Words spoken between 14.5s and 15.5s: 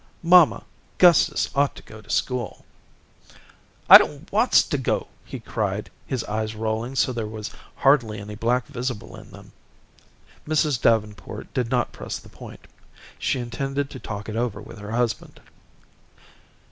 with her husband.